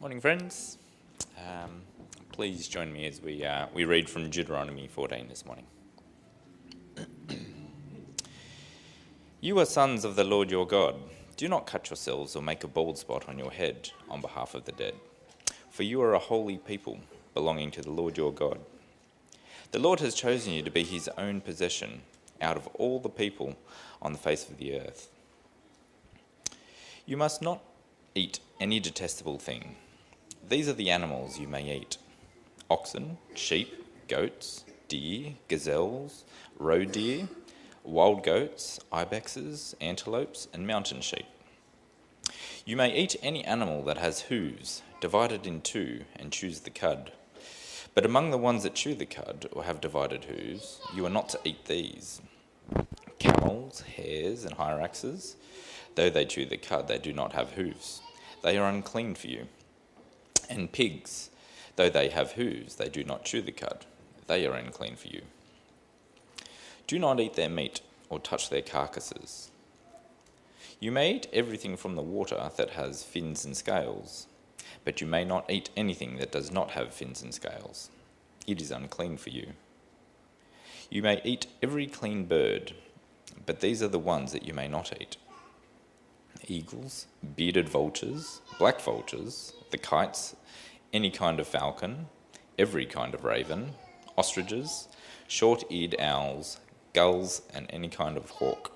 [0.00, 0.78] Morning, friends.
[1.46, 1.82] Um,
[2.32, 5.66] please join me as we, uh, we read from Deuteronomy 14 this morning.
[9.42, 10.94] you are sons of the Lord your God.
[11.36, 14.64] Do not cut yourselves or make a bald spot on your head on behalf of
[14.64, 14.94] the dead,
[15.68, 16.98] for you are a holy people
[17.34, 18.58] belonging to the Lord your God.
[19.72, 22.00] The Lord has chosen you to be his own possession
[22.40, 23.54] out of all the people
[24.00, 25.10] on the face of the earth.
[27.04, 27.62] You must not
[28.14, 29.76] eat any detestable thing.
[30.50, 31.96] These are the animals you may eat
[32.68, 36.24] oxen, sheep, goats, deer, gazelles,
[36.58, 37.28] roe deer,
[37.84, 41.26] wild goats, ibexes, antelopes, and mountain sheep.
[42.64, 47.12] You may eat any animal that has hooves, divided in two, and chew the cud.
[47.94, 51.28] But among the ones that chew the cud or have divided hooves, you are not
[51.28, 52.20] to eat these.
[53.20, 55.36] Camels, hares, and hyraxes,
[55.94, 58.00] though they chew the cud, they do not have hooves.
[58.42, 59.46] They are unclean for you.
[60.50, 61.30] And pigs,
[61.76, 63.86] though they have hooves, they do not chew the cud.
[64.26, 65.22] They are unclean for you.
[66.86, 69.50] Do not eat their meat or touch their carcasses.
[70.80, 74.26] You may eat everything from the water that has fins and scales,
[74.84, 77.90] but you may not eat anything that does not have fins and scales.
[78.46, 79.52] It is unclean for you.
[80.90, 82.74] You may eat every clean bird,
[83.46, 85.16] but these are the ones that you may not eat
[86.48, 90.36] eagles, bearded vultures, black vultures, the kites,
[90.92, 92.06] any kind of falcon,
[92.58, 93.72] every kind of raven,
[94.16, 94.88] ostriches,
[95.28, 96.58] short eared owls,
[96.92, 98.72] gulls, and any kind of hawk,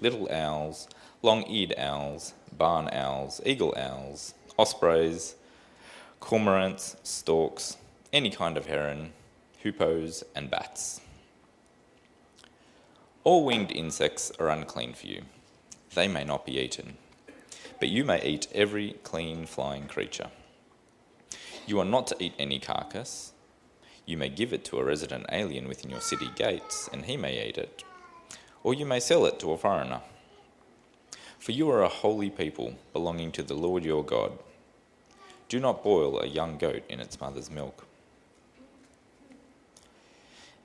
[0.00, 0.88] little owls,
[1.22, 5.34] long eared owls, barn owls, eagle owls, ospreys,
[6.20, 7.76] cormorants, storks,
[8.12, 9.12] any kind of heron,
[9.62, 11.00] hoopoes, and bats.
[13.24, 15.22] All winged insects are unclean for you.
[15.94, 16.96] They may not be eaten.
[17.78, 20.30] But you may eat every clean flying creature.
[21.66, 23.32] You are not to eat any carcass.
[24.06, 27.46] You may give it to a resident alien within your city gates, and he may
[27.46, 27.84] eat it.
[28.62, 30.00] Or you may sell it to a foreigner.
[31.38, 34.38] For you are a holy people belonging to the Lord your God.
[35.48, 37.86] Do not boil a young goat in its mother's milk.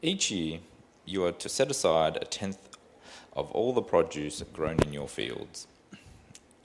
[0.02, 0.60] Each year,
[1.06, 2.78] you are to set aside a tenth
[3.34, 5.68] of all the produce grown in your fields.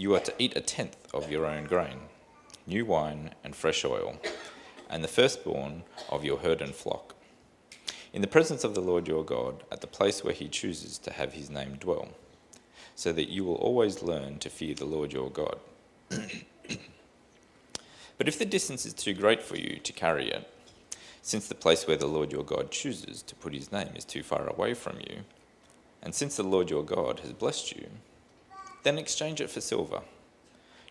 [0.00, 2.02] You are to eat a tenth of your own grain,
[2.68, 4.20] new wine, and fresh oil,
[4.88, 7.16] and the firstborn of your herd and flock,
[8.12, 11.12] in the presence of the Lord your God, at the place where he chooses to
[11.12, 12.10] have his name dwell,
[12.94, 15.58] so that you will always learn to fear the Lord your God.
[16.08, 16.20] but
[18.28, 20.48] if the distance is too great for you to carry it,
[21.22, 24.22] since the place where the Lord your God chooses to put his name is too
[24.22, 25.24] far away from you,
[26.00, 27.88] and since the Lord your God has blessed you,
[28.88, 30.00] then exchange it for silver.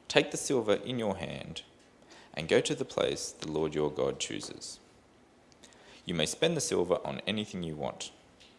[0.07, 1.63] Take the silver in your hand
[2.35, 4.79] and go to the place the Lord your God chooses.
[6.05, 8.11] You may spend the silver on anything you want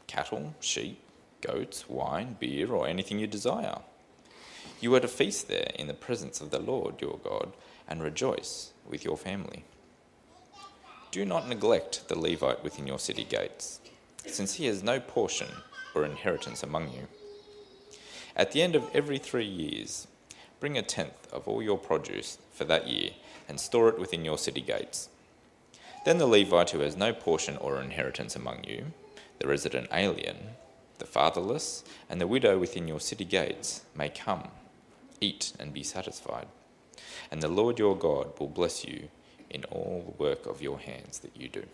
[0.08, 0.98] cattle, sheep,
[1.40, 3.78] goats, wine, beer, or anything you desire.
[4.80, 7.52] You are to feast there in the presence of the Lord your God
[7.86, 9.64] and rejoice with your family.
[11.12, 13.78] Do not neglect the Levite within your city gates,
[14.26, 15.48] since he has no portion
[15.94, 17.06] or inheritance among you.
[18.38, 20.06] At the end of every three years,
[20.60, 23.10] bring a tenth of all your produce for that year
[23.48, 25.08] and store it within your city gates.
[26.04, 28.92] Then the Levite who has no portion or inheritance among you,
[29.40, 30.36] the resident alien,
[30.98, 34.48] the fatherless, and the widow within your city gates may come,
[35.20, 36.46] eat, and be satisfied.
[37.32, 39.08] And the Lord your God will bless you
[39.50, 41.64] in all the work of your hands that you do.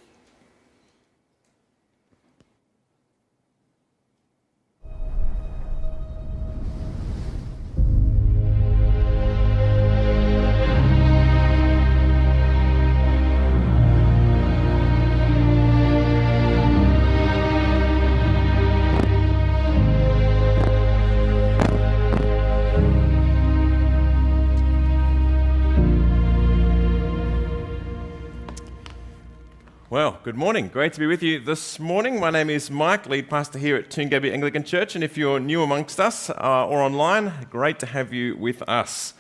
[30.35, 30.67] Good morning.
[30.67, 32.19] Great to be with you this morning.
[32.19, 34.97] My name is Mike, lead pastor here at Toongabbie Anglican Church.
[34.97, 39.15] And if you're new amongst us uh, or online, great to have you with us.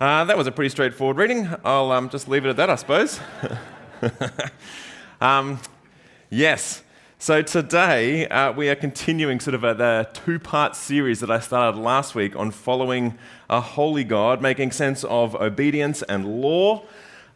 [0.00, 1.52] Uh, that was a pretty straightforward reading.
[1.64, 3.18] I'll um, just leave it at that, I suppose.
[5.20, 5.58] um,
[6.30, 6.84] yes.
[7.18, 11.40] So today uh, we are continuing sort of a, the two part series that I
[11.40, 13.18] started last week on following
[13.50, 16.84] a holy God, making sense of obedience and law.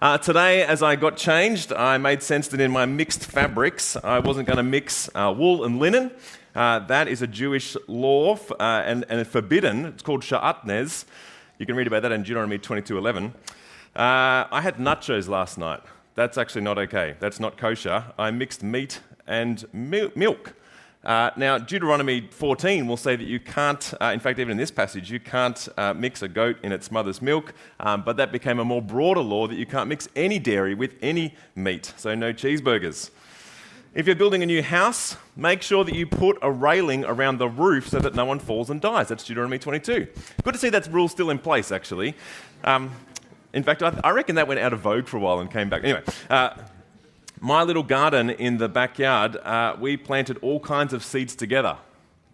[0.02, 4.18] Uh, today, as I got changed, I made sense that in my mixed fabrics, I
[4.18, 6.10] wasn't going to mix uh, wool and linen.
[6.54, 9.84] Uh, that is a Jewish law uh, and, and forbidden.
[9.84, 11.04] It's called sha'atnez.
[11.58, 13.26] You can read about that in Deuteronomy 22:11.
[13.94, 15.82] Uh, I had nachos last night.
[16.14, 17.16] That's actually not okay.
[17.20, 18.06] That's not kosher.
[18.18, 20.54] I mixed meat and mil- milk.
[21.02, 24.70] Uh, now, Deuteronomy 14 will say that you can't, uh, in fact, even in this
[24.70, 28.58] passage, you can't uh, mix a goat in its mother's milk, um, but that became
[28.58, 32.34] a more broader law that you can't mix any dairy with any meat, so no
[32.34, 33.10] cheeseburgers.
[33.94, 37.48] If you're building a new house, make sure that you put a railing around the
[37.48, 39.08] roof so that no one falls and dies.
[39.08, 40.06] That's Deuteronomy 22.
[40.44, 42.14] Good to see that rule still in place, actually.
[42.62, 42.92] Um,
[43.52, 45.68] in fact, I, I, reckon that went out of vogue for a while and came
[45.68, 45.82] back.
[45.82, 46.50] Anyway, uh,
[47.40, 51.78] my little garden in the backyard, uh, we planted all kinds of seeds together.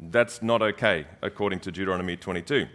[0.01, 2.67] That's not okay, according to Deuteronomy 22.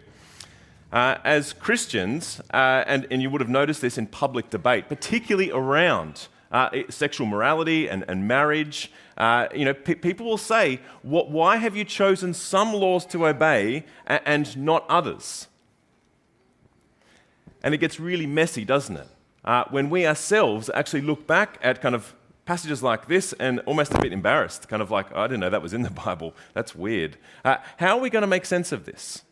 [0.90, 5.50] Uh, as Christians, uh, and, and you would have noticed this in public debate, particularly
[5.50, 11.30] around uh, sexual morality and, and marriage, uh, you know, pe- people will say, what,
[11.30, 15.48] why have you chosen some laws to obey and, and not others?
[17.62, 19.08] And it gets really messy, doesn't it?
[19.44, 22.14] Uh, when we ourselves actually look back at kind of
[22.52, 25.48] passages like this and almost a bit embarrassed, kind of like, oh, I didn't know
[25.48, 26.34] that was in the Bible.
[26.52, 27.16] That's weird.
[27.42, 29.22] Uh, how are we going to make sense of this?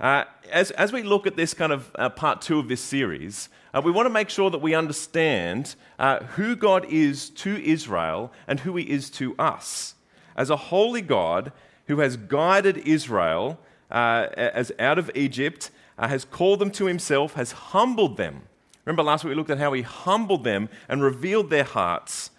[0.00, 3.50] Uh, as, as we look at this kind of uh, part two of this series,
[3.72, 8.32] uh, we want to make sure that we understand uh, who God is to Israel
[8.48, 9.94] and who he is to us.
[10.34, 11.52] As a holy God
[11.86, 13.60] who has guided Israel
[13.92, 18.48] uh, as out of Egypt, has called them to himself, has humbled them
[18.84, 22.30] Remember last week we looked at how he humbled them and revealed their hearts,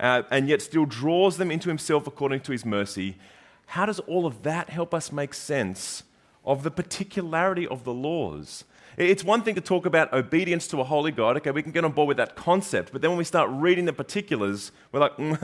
[0.00, 3.16] uh, and yet still draws them into himself according to his mercy.
[3.66, 6.02] How does all of that help us make sense
[6.44, 8.64] of the particularity of the laws?
[8.96, 11.36] It's one thing to talk about obedience to a holy God.
[11.36, 12.92] Okay, we can get on board with that concept.
[12.92, 15.36] But then when we start reading the particulars, we're like, mm,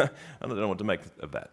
[0.43, 1.51] I don't know what to make of that.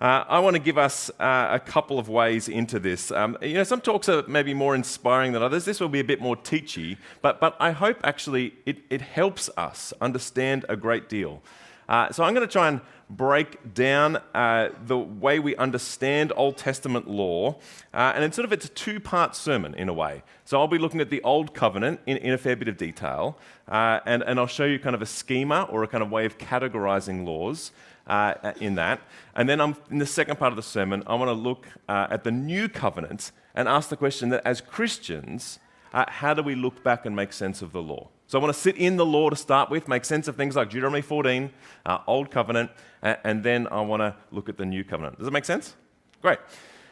[0.00, 3.12] Uh, I want to give us uh, a couple of ways into this.
[3.12, 5.64] Um, you know, some talks are maybe more inspiring than others.
[5.64, 9.48] This will be a bit more teachy, but, but I hope actually it, it helps
[9.56, 11.42] us understand a great deal.
[11.88, 16.56] Uh, so I'm going to try and break down uh, the way we understand Old
[16.56, 17.56] Testament law,
[17.92, 20.22] uh, and it's sort of it's a two-part sermon in a way.
[20.44, 23.38] So I'll be looking at the Old Covenant in, in a fair bit of detail,
[23.68, 26.24] uh, and, and I'll show you kind of a schema or a kind of way
[26.24, 27.72] of categorizing laws
[28.06, 29.00] uh, in that.
[29.34, 32.08] And then I'm, in the second part of the sermon, I want to look uh,
[32.10, 35.58] at the new covenant and ask the question that as Christians,
[35.92, 38.08] how do we look back and make sense of the law?
[38.26, 40.56] So I want to sit in the law to start with, make sense of things
[40.56, 41.50] like Deuteronomy 14,
[41.84, 42.70] uh, Old Covenant,
[43.02, 45.18] and then I want to look at the New Covenant.
[45.18, 45.74] Does that make sense?
[46.22, 46.38] Great.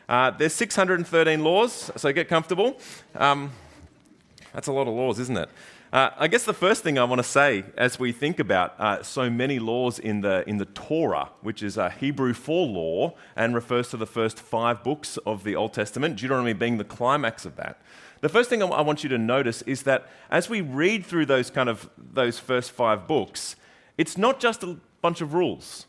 [0.09, 2.79] Uh, there's 613 laws, so get comfortable.
[3.15, 3.51] Um,
[4.53, 5.49] that's a lot of laws, isn't it?
[5.93, 9.03] Uh, I guess the first thing I want to say as we think about uh,
[9.03, 13.55] so many laws in the, in the Torah, which is a Hebrew for law and
[13.55, 17.57] refers to the first five books of the Old Testament, Deuteronomy being the climax of
[17.57, 17.81] that.
[18.23, 21.51] The first thing I want you to notice is that as we read through those
[21.51, 23.57] kind of those first five books,
[23.99, 25.87] it's not just a bunch of rules.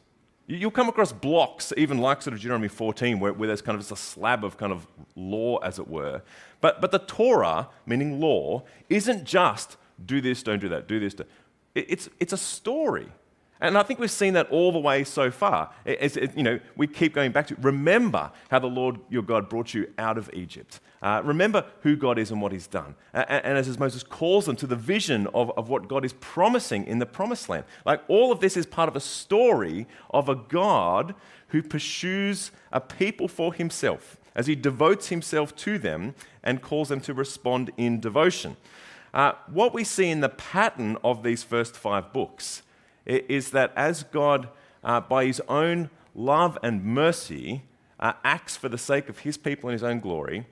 [0.47, 3.81] You'll come across blocks, even like sort of Deuteronomy 14, where, where there's kind of
[3.81, 6.24] just a slab of kind of law, as it were.
[6.59, 11.13] But, but the Torah, meaning law, isn't just do this, don't do that, do this.
[11.13, 11.25] Do.
[11.75, 13.07] It's, it's a story.
[13.62, 15.71] And I think we've seen that all the way so far.
[15.85, 19.47] It's, it, you know, we keep going back to remember how the Lord your God
[19.47, 20.81] brought you out of Egypt.
[21.03, 22.95] Uh, remember who God is and what He's done.
[23.13, 26.88] And, and, as Moses calls them to the vision of, of what God is promising
[26.88, 27.65] in the promised land.
[27.85, 31.13] Like all of this is part of a story of a God
[31.49, 37.01] who pursues a people for Himself as He devotes Himself to them and calls them
[37.01, 38.56] to respond in devotion.
[39.13, 42.63] Uh, what we see in the pattern of these first five books
[43.06, 44.47] is that as God,
[44.83, 47.63] uh, by his own love and mercy,
[47.99, 50.45] uh, acts for the sake of his people and his own glory,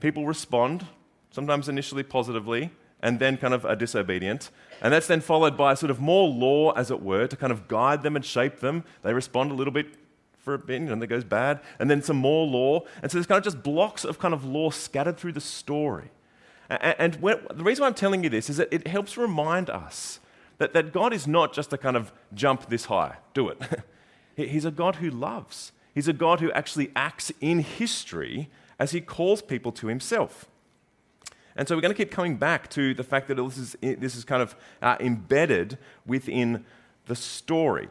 [0.00, 0.86] people respond,
[1.30, 4.50] sometimes initially positively, and then kind of are disobedient.
[4.80, 7.68] And that's then followed by sort of more law, as it were, to kind of
[7.68, 8.84] guide them and shape them.
[9.02, 9.94] They respond a little bit
[10.38, 12.80] for a bit, and then it goes bad, and then some more law.
[13.02, 16.10] And so there's kind of just blocks of kind of law scattered through the story.
[16.70, 20.20] And the reason why I'm telling you this is that it helps remind us
[20.58, 23.62] that, that God is not just a kind of jump this high, do it.
[24.36, 25.72] He's a God who loves.
[25.94, 30.46] He's a God who actually acts in history as he calls people to himself.
[31.56, 34.14] And so we're going to keep coming back to the fact that this is, this
[34.14, 36.64] is kind of uh, embedded within
[37.06, 37.88] the story.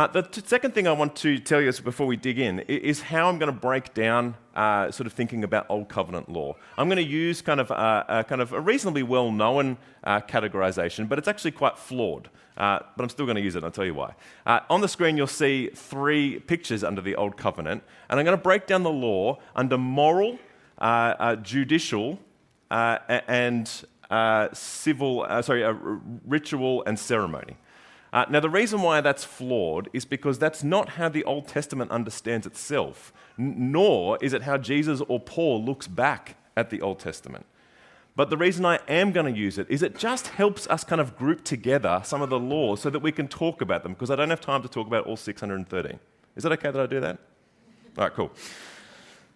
[0.00, 3.02] Uh, the t- second thing I want to tell you before we dig in is
[3.02, 6.56] how I'm going to break down uh, sort of thinking about Old Covenant law.
[6.78, 11.06] I'm going to use kind of a, a kind of a reasonably well-known uh, categorization,
[11.06, 12.30] but it's actually quite flawed.
[12.56, 14.14] Uh, but I'm still going to use it, and I'll tell you why.
[14.46, 18.38] Uh, on the screen, you'll see three pictures under the Old Covenant, and I'm going
[18.38, 20.38] to break down the law under moral,
[20.78, 22.18] uh, judicial,
[22.70, 23.70] and
[24.10, 25.74] uh, civil, uh, sorry, uh,
[26.26, 27.56] ritual and ceremony.
[28.12, 31.90] Uh, now, the reason why that's flawed is because that's not how the Old Testament
[31.92, 36.98] understands itself, n- nor is it how Jesus or Paul looks back at the Old
[36.98, 37.46] Testament.
[38.16, 41.00] But the reason I am going to use it is it just helps us kind
[41.00, 44.10] of group together some of the laws so that we can talk about them, because
[44.10, 45.98] I don't have time to talk about all 613.
[46.34, 47.18] Is it okay that I do that?
[47.96, 48.32] All right, cool.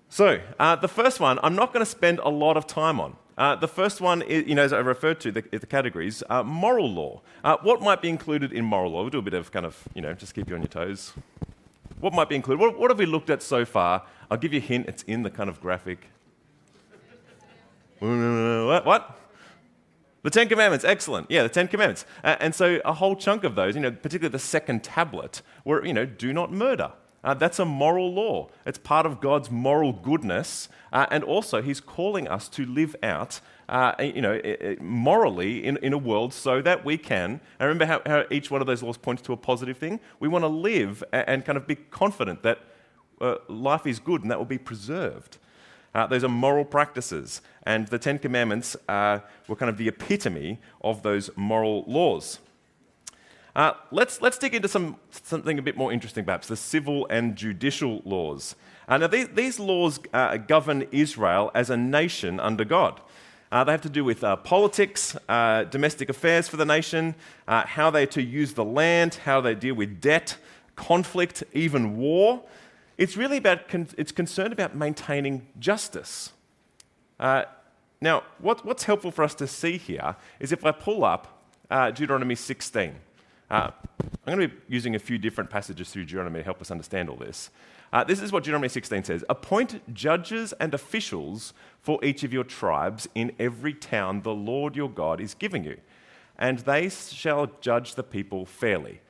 [0.08, 3.16] So, uh, the first one, I'm not going to spend a lot of time on.
[3.36, 6.42] Uh, the first one, is, you know, as I referred to the, the categories, uh,
[6.42, 7.20] moral law.
[7.42, 9.00] Uh, what might be included in moral law?
[9.00, 11.12] We'll do a bit of kind of, you know, just keep you on your toes.
[11.98, 12.60] What might be included?
[12.60, 14.04] What, what have we looked at so far?
[14.30, 14.86] I'll give you a hint.
[14.88, 16.06] It's in the kind of graphic.
[17.98, 18.86] what?
[18.86, 19.18] What?
[20.22, 21.30] The Ten Commandments, excellent.
[21.30, 22.06] Yeah, the Ten Commandments.
[22.22, 25.92] And so a whole chunk of those, you know, particularly the second tablet, were, you
[25.92, 26.92] know, do not murder.
[27.24, 28.48] Uh, that's a moral law.
[28.66, 30.68] It's part of God's moral goodness.
[30.92, 34.40] Uh, and also, He's calling us to live out, uh, you know,
[34.78, 37.40] morally in, in a world so that we can.
[37.58, 40.00] And remember how, how, each one of those laws points to a positive thing?
[40.20, 42.58] We want to live and, and kind of be confident that
[43.20, 45.38] uh, life is good and that will be preserved.
[45.94, 47.40] Uh, those are moral practices.
[47.62, 52.40] And the Ten Commandments uh, were kind of the epitome of those moral laws.
[53.54, 57.36] Uh, let's, let's dig into some, something a bit more interesting, perhaps the civil and
[57.36, 58.56] judicial laws.
[58.88, 63.00] Uh, now, these, these laws uh, govern Israel as a nation under God.
[63.52, 67.14] Uh, they have to do with uh, politics, uh, domestic affairs for the nation,
[67.46, 70.36] how they are to use the land, how they deal with debt,
[70.74, 72.42] conflict, even war.
[72.98, 76.32] It's really about, con- it's concerned about maintaining justice.
[77.20, 82.34] now, what, what's helpful for us to see here is if I pull up Deuteronomy
[82.34, 82.96] 16.
[83.54, 83.70] Uh,
[84.26, 87.08] I'm going to be using a few different passages through Deuteronomy to help us understand
[87.08, 87.50] all this.
[87.92, 92.42] Uh, this is what Deuteronomy 16 says Appoint judges and officials for each of your
[92.42, 95.76] tribes in every town the Lord your God is giving you,
[96.36, 99.00] and they shall judge the people fairly.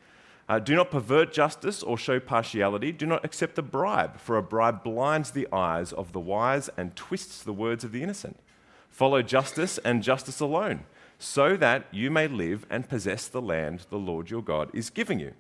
[0.47, 2.93] Uh, do not pervert justice or show partiality.
[2.93, 6.95] Do not accept a bribe, for a bribe blinds the eyes of the wise and
[6.95, 8.39] twists the words of the innocent.
[8.91, 10.85] Follow justice and justice alone
[11.25, 15.19] so that you may live and possess the land the Lord your God is giving
[15.19, 15.33] you.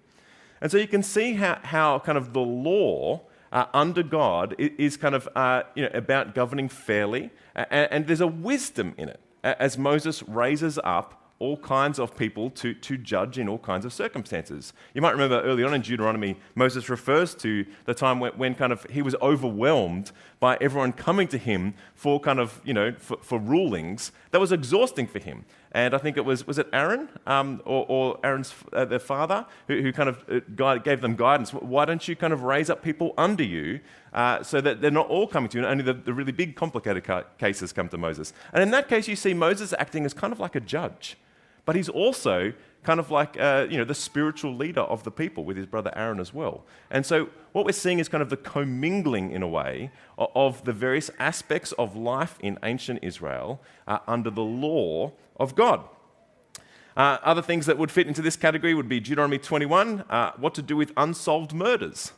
[0.60, 3.20] And so you can see how, how kind of the law
[3.52, 8.20] uh, under God is kind of uh, you know, about governing fairly, and, and there's
[8.20, 13.38] a wisdom in it as Moses raises up all kinds of people to, to judge
[13.38, 14.72] in all kinds of circumstances.
[14.94, 18.72] You might remember early on in Deuteronomy, Moses refers to the time when, when kind
[18.72, 23.18] of he was overwhelmed by everyone coming to him for kind of, you know, for,
[23.20, 25.44] for rulings that was exhausting for him.
[25.74, 29.44] And I think it was, was it Aaron um, or, or, Aaron's uh, their father
[29.66, 30.24] who, who kind of
[30.60, 31.52] uh, gave them guidance?
[31.52, 33.80] Why don't you kind of raise up people under you
[34.12, 36.54] uh, so that they're not all coming to you, and only the, the really big,
[36.54, 38.32] complicated ca- cases come to Moses?
[38.52, 41.18] And in that case, you see Moses acting as kind of like a judge,
[41.64, 42.52] but he's also
[42.84, 45.92] kind of like uh, you know the spiritual leader of the people with his brother
[45.96, 46.64] Aaron as well.
[46.90, 50.72] And so what we're seeing is kind of the commingling in a way of the
[50.72, 55.84] various aspects of life in ancient Israel uh, under the law of God.
[56.96, 60.54] Uh, other things that would fit into this category would be Deuteronomy 21, uh, what
[60.54, 62.12] to do with unsolved murders.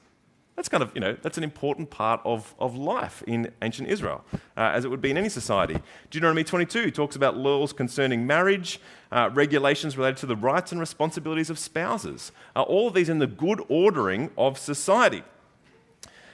[0.57, 4.25] That's kind of, you know, that's an important part of, of life in ancient Israel,
[4.57, 5.77] uh, as it would be in any society.
[6.11, 8.81] Deuteronomy 22 talks about laws concerning marriage,
[9.13, 12.33] uh, regulations related to the rights and responsibilities of spouses.
[12.57, 15.23] Uh, all of these in the good ordering of society.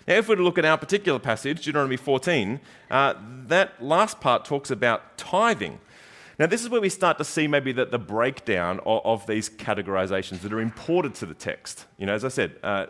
[0.06, 2.60] Now, if we look at our particular passage, Deuteronomy 14,
[2.92, 3.14] uh,
[3.48, 5.80] that last part talks about tithing.
[6.38, 9.50] Now, this is where we start to see maybe the, the breakdown of, of, these
[9.50, 11.86] categorizations that are imported to the text.
[11.98, 12.86] You know, as I said, uh,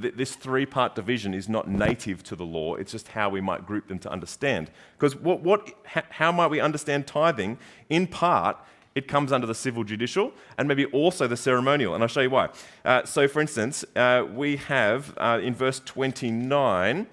[0.00, 3.40] th- this three part division is not native to the law, it's just how we
[3.40, 4.70] might group them to understand.
[4.98, 7.58] Because what, what, how might we understand tithing?
[7.88, 8.56] In part,
[8.94, 11.94] it comes under the civil judicial and maybe also the ceremonial.
[11.94, 12.50] And I'll show you why.
[12.84, 17.06] Uh, so, for instance, uh, we have uh, in verse 29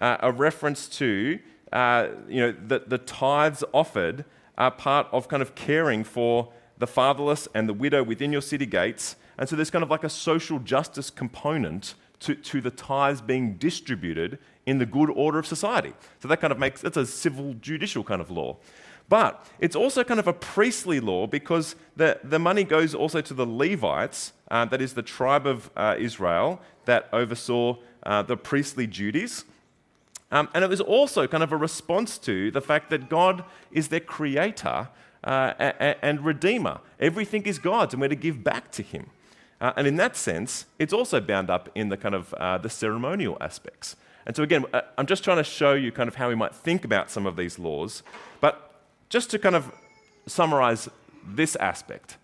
[0.00, 1.38] uh, a reference to
[1.72, 4.24] uh, you know, the, the tithes offered
[4.56, 8.66] are part of kind of caring for the fatherless and the widow within your city
[8.66, 9.16] gates.
[9.38, 13.54] And so there's kind of like a social justice component to, to the tithes being
[13.54, 15.92] distributed in the good order of society.
[16.20, 18.56] So that kind of makes it's a civil judicial kind of law.
[19.08, 23.34] But it's also kind of a priestly law because the, the money goes also to
[23.34, 28.86] the Levites, uh, that is the tribe of uh, Israel that oversaw uh, the priestly
[28.86, 29.44] duties.
[30.32, 33.88] Um, and it was also kind of a response to the fact that God is
[33.88, 34.88] their creator
[35.22, 35.52] uh,
[36.02, 36.80] and redeemer.
[36.98, 39.10] Everything is God's, and we're to give back to Him.
[39.60, 42.68] Uh, and in that sense, it's also bound up in the kind of uh, the
[42.68, 43.96] ceremonial aspects.
[44.26, 46.54] And so again, uh, I'm just trying to show you kind of how we might
[46.54, 48.02] think about some of these laws.
[48.40, 49.72] But just to kind of
[50.26, 50.88] summarize
[51.24, 52.16] this aspect.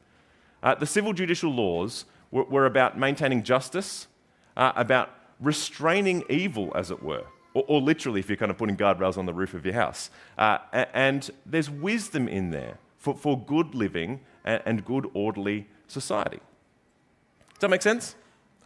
[0.63, 4.07] Uh, the civil judicial laws were, were about maintaining justice,
[4.57, 5.11] uh, about
[5.41, 7.25] restraining evil, as it were,
[7.55, 10.11] or, or, literally, if you're kind of putting guardrails on the roof of your house.
[10.39, 10.59] Uh,
[10.95, 16.41] and there's wisdom in there for, for good living and, and good, orderly society.
[17.63, 18.17] Does that make sense?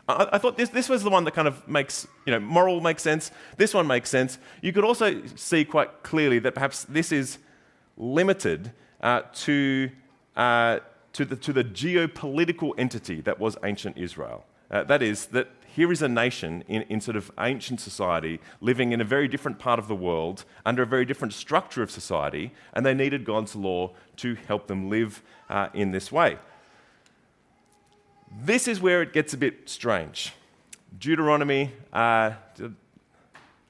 [0.09, 2.81] I, I, thought this, this was the one that kind of makes, you know, moral
[2.81, 3.31] makes sense.
[3.59, 4.39] This one makes sense.
[4.63, 7.37] You could also see quite clearly that perhaps this is
[7.99, 8.73] limited
[9.03, 9.91] uh, to,
[10.35, 10.79] uh,
[11.13, 14.47] to, the, to the geopolitical entity that was ancient Israel.
[14.71, 18.93] Uh, that is, that here is a nation in, in sort of ancient society living
[18.93, 22.51] in a very different part of the world under a very different structure of society,
[22.73, 26.39] and they needed God's law to help them live uh, in this way.
[28.39, 30.35] This is where it gets a bit strange.
[30.99, 32.33] Deuteronomy, uh,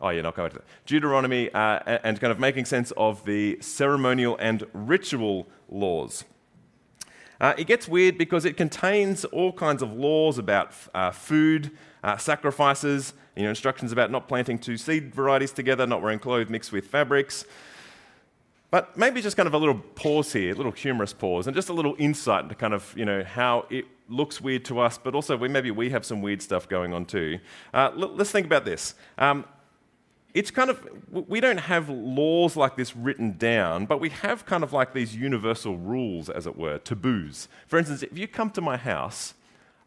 [0.01, 0.65] oh, yeah, not going to that.
[0.87, 6.25] Deuteronomy, uh, and kind of making sense of the ceremonial and ritual laws.
[7.41, 11.71] Uh, it gets weird because it contains all kinds of laws about uh, food,
[12.03, 16.49] uh, sacrifices, you know, instructions about not planting two seed varieties together, not wearing clothes
[16.49, 17.45] mixed with fabrics.
[18.73, 21.69] But maybe just kind of a little pause here, a little humorous pause, and just
[21.69, 25.15] a little insight into kind of, you know, how it looks weird to us, but
[25.15, 27.39] also we, maybe we have some weird stuff going on too.
[27.75, 28.95] Uh, l- let's think about this.
[29.19, 29.45] Um,
[30.35, 34.63] it's kind of, we don't have laws like this written down, but we have kind
[34.63, 37.49] of like these universal rules, as it were, taboos.
[37.67, 39.33] For instance, if you come to my house,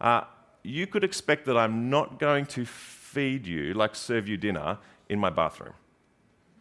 [0.02, 0.22] uh,
[0.64, 5.20] you could expect that I'm not going to feed you, like serve you dinner, in
[5.20, 5.74] my bathroom.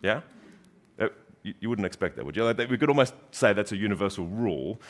[0.03, 0.21] Yeah?
[0.99, 1.09] Uh,
[1.43, 2.45] you, wouldn't expect that, would you?
[2.69, 4.81] We could almost say that's a universal rule.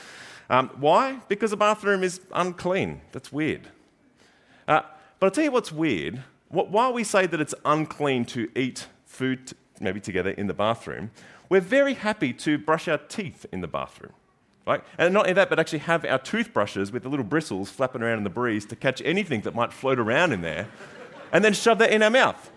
[0.50, 1.20] Um, why?
[1.28, 3.02] Because the bathroom is unclean.
[3.12, 3.68] That's weird.
[4.66, 4.82] Uh,
[5.18, 9.52] but I'll tell you what's weird while we say that it's unclean to eat food,
[9.80, 11.10] maybe together in the bathroom,
[11.48, 14.12] we're very happy to brush our teeth in the bathroom.
[14.66, 14.82] Right?
[14.98, 18.18] And not only that, but actually have our toothbrushes with the little bristles flapping around
[18.18, 20.68] in the breeze to catch anything that might float around in there,
[21.32, 22.50] and then shove that in our mouth.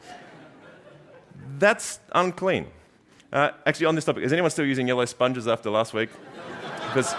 [1.57, 2.67] That's unclean.
[3.31, 6.09] Uh, actually, on this topic, is anyone still using yellow sponges after last week?
[6.93, 7.15] because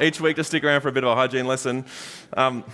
[0.00, 1.84] each week to stick around for a bit of a hygiene lesson.
[2.36, 2.64] Um,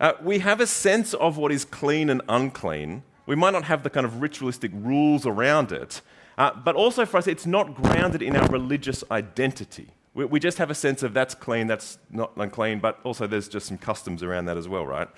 [0.00, 3.02] uh, we have a sense of what is clean and unclean.
[3.26, 6.02] We might not have the kind of ritualistic rules around it,
[6.36, 9.88] uh, but also for us, it's not grounded in our religious identity.
[10.12, 13.48] We, we just have a sense of that's clean, that's not unclean, but also there's
[13.48, 15.08] just some customs around that as well, right?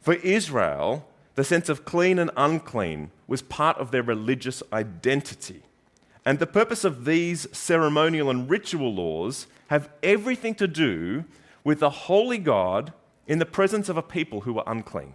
[0.00, 5.62] For Israel, the sense of clean and unclean was part of their religious identity.
[6.24, 11.24] And the purpose of these ceremonial and ritual laws have everything to do
[11.62, 12.92] with the holy God
[13.26, 15.14] in the presence of a people who were unclean.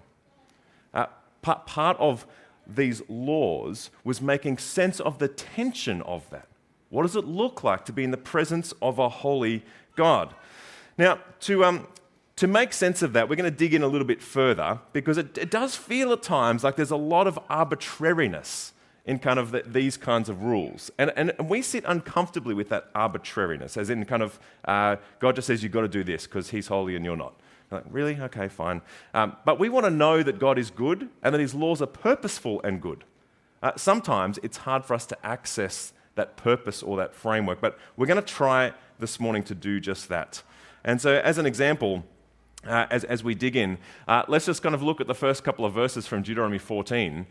[0.93, 1.07] Uh,
[1.41, 2.25] part, of
[2.67, 6.47] these laws was making sense of the tension of that.
[6.89, 9.63] What does it look like to be in the presence of a holy
[9.95, 10.33] God?
[10.97, 11.87] Now, to, um,
[12.35, 15.17] to make sense of that, we're going to dig in a little bit further because
[15.17, 18.73] it, it does feel at times like there's a lot of arbitrariness
[19.09, 20.91] in kind of the, these kinds of rules.
[20.99, 25.47] And, and, we sit uncomfortably with that arbitrariness, as in kind of uh, God just
[25.47, 27.33] says you've got to do this because he's holy and you're not.
[27.71, 28.19] Like, really?
[28.21, 28.83] Okay, fine.
[29.15, 31.87] Um, but we want to know that God is good and that his laws are
[31.87, 33.03] purposeful and good.
[33.63, 38.05] Uh, sometimes it's hard for us to access that purpose or that framework, but we're
[38.05, 40.43] going to try this morning to do just that.
[40.83, 42.03] And so, as an example,
[42.63, 45.43] uh, as, as we dig in, uh, let's just kind of look at the first
[45.43, 47.25] couple of verses from Deuteronomy 14.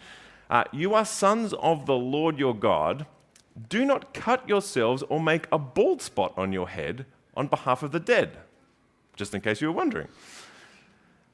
[0.50, 3.06] Uh, you are sons of the Lord your God.
[3.68, 7.06] Do not cut yourselves or make a bald spot on your head
[7.36, 8.38] on behalf of the dead
[9.18, 10.08] just in case you were wondering.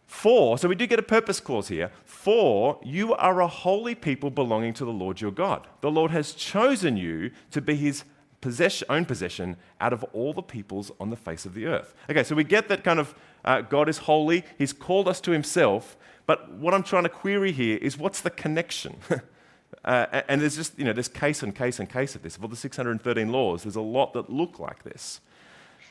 [0.06, 1.90] For, so we do get a purpose clause here.
[2.04, 5.66] For you are a holy people belonging to the Lord your God.
[5.82, 8.04] The Lord has chosen you to be his
[8.44, 11.94] possession, own possession out of all the peoples on the face of the earth.
[12.10, 15.30] Okay, so we get that kind of uh, God is holy, he's called us to
[15.30, 15.96] himself.
[16.26, 18.96] But what I'm trying to query here is what's the connection?
[19.86, 22.36] uh, and there's just, you know, there's case and case and case of this.
[22.36, 25.22] Of all the 613 laws, there's a lot that look like this.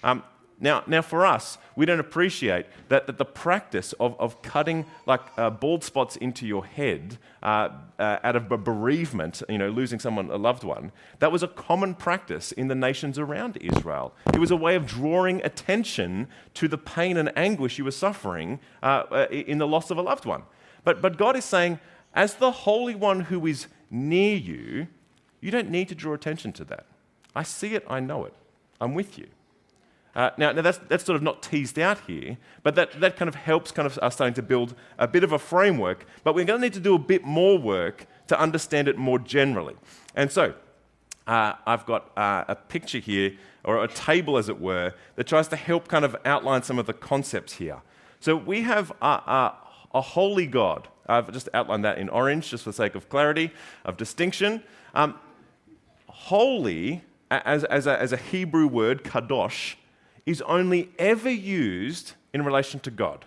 [0.04, 0.22] Um,
[0.60, 5.22] now, now for us, we don't appreciate that, that the practice of, of cutting like
[5.38, 10.30] uh, bald spots into your head uh, uh, out of bereavement, you know, losing someone,
[10.30, 14.14] a loved one, that was a common practice in the nations around Israel.
[14.34, 18.60] It was a way of drawing attention to the pain and anguish you were suffering
[18.82, 20.44] uh, uh, in the loss of a loved one.
[20.84, 21.80] But, but God is saying,
[22.14, 24.88] as the Holy One who is near you,
[25.42, 26.86] you don't need to draw attention to that.
[27.36, 28.34] I see it, I know it.
[28.80, 29.28] I'm with you.
[30.16, 33.28] Uh, now, now that's, that's sort of not teased out here, but that, that kind
[33.28, 36.06] of helps kind of us starting to build a bit of a framework.
[36.24, 39.20] But we're going to need to do a bit more work to understand it more
[39.20, 39.76] generally.
[40.16, 40.54] And so,
[41.26, 45.48] uh, I've got uh, a picture here or a table, as it were, that tries
[45.48, 47.82] to help kind of outline some of the concepts here.
[48.20, 49.58] So we have a, a,
[49.94, 50.90] a holy God.
[51.08, 53.52] I've just outlined that in orange, just for the sake of clarity,
[53.86, 54.64] of distinction.
[54.94, 55.16] Um,
[56.08, 59.76] holy, as, as, a, as a Hebrew word, kadosh,
[60.26, 63.26] is only ever used in relation to God.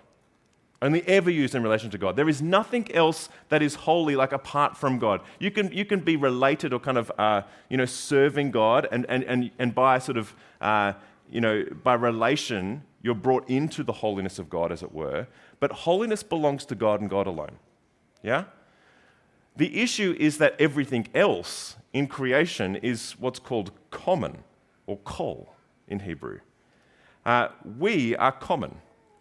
[0.82, 2.16] Only ever used in relation to God.
[2.16, 5.22] There is nothing else that is holy like apart from God.
[5.38, 9.06] You can, you can be related or kind of, uh, you know, serving God, and,
[9.08, 10.92] and, and, and by sort of, uh,
[11.30, 15.26] you know, by relation, you're brought into the holiness of God, as it were.
[15.60, 17.56] But holiness belongs to God and God alone.
[18.22, 18.44] Yeah?
[19.56, 24.44] The issue is that everything else in creation is what's called common,
[24.86, 25.54] or kol
[25.88, 26.40] in Hebrew.
[27.26, 28.76] Uh, we are common.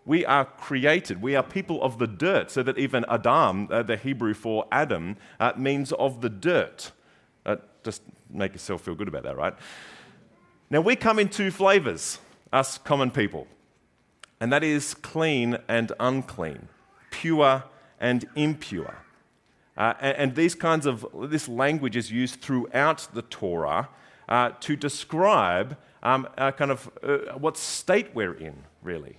[0.06, 1.24] We are created.
[1.24, 5.18] We are people of the dirt, so that even Adam, uh, the Hebrew for Adam,
[5.39, 6.91] uh, means of the dirt.
[7.48, 9.56] Uh, just make yourself feel good about that, right?
[10.70, 12.20] Now, we come in two flavors,
[12.54, 13.48] us common people,
[14.39, 16.68] and that is clean and unclean,
[17.10, 17.63] pure
[18.00, 19.04] and impure.
[19.76, 23.89] Uh, and, and, these kinds of, this language is used throughout the Torah
[24.30, 26.89] uh, to describe um, kind of
[27.38, 29.18] what state we're in, really.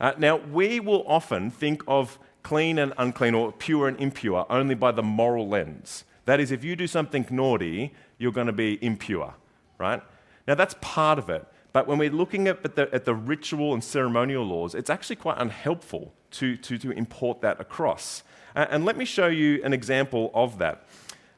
[0.00, 4.74] Uh, now, we will often think of clean and unclean or pure and impure only
[4.74, 6.04] by the moral lens.
[6.24, 9.34] That is, if you do something naughty, you're going to be impure,
[9.78, 10.02] right?
[10.48, 11.46] Now, that's part of it.
[11.72, 15.36] But when we're looking at the, at the ritual and ceremonial laws, it's actually quite
[15.38, 18.22] unhelpful to, to, to import that across.
[18.56, 20.86] Uh, and let me show you an example of that.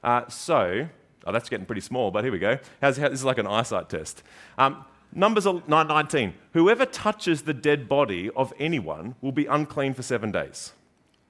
[0.05, 0.89] Uh, so,
[1.27, 2.59] oh, that's getting pretty small, but here we go.
[2.81, 4.23] How's, how, this is like an eyesight test.
[4.59, 6.35] Um, Numbers 19.
[6.53, 10.73] Whoever touches the dead body of anyone will be unclean for seven days.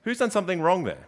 [0.05, 1.07] Who's done something wrong there?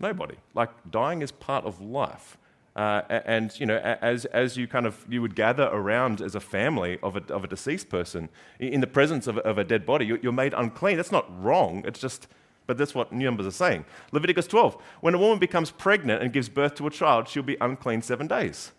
[0.00, 0.36] Nobody.
[0.54, 2.38] Like dying is part of life.
[2.76, 6.40] Uh, and you know, as, as you kind of you would gather around as a
[6.40, 8.28] family of a, of a deceased person
[8.60, 10.96] in the presence of, of a dead body, you're made unclean.
[10.96, 11.82] That's not wrong.
[11.84, 12.28] It's just,
[12.68, 13.86] but that's what new Numbers are saying.
[14.12, 14.76] Leviticus 12.
[15.00, 18.26] When a woman becomes pregnant and gives birth to a child, she'll be unclean seven
[18.26, 18.72] days.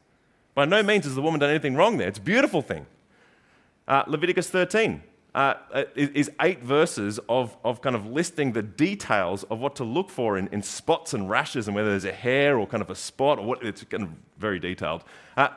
[0.54, 2.08] By no means has the woman done anything wrong there.
[2.08, 2.86] It's a beautiful thing.
[3.88, 5.02] Uh, Leviticus 13
[5.34, 5.56] uh,
[5.96, 10.38] is, eight verses of, of kind of listing the details of what to look for
[10.38, 13.40] in, in spots and rashes and whether there's a hair or kind of a spot
[13.40, 15.04] or what, it's kind of very detailed.
[15.36, 15.48] Uh,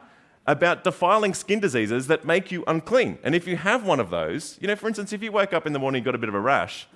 [0.47, 3.19] about defiling skin diseases that make you unclean.
[3.23, 5.67] And if you have one of those, you know, for instance, if you wake up
[5.67, 6.89] in the morning and got a bit of a rash,